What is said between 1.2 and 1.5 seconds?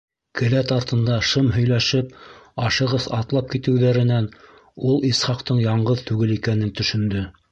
шым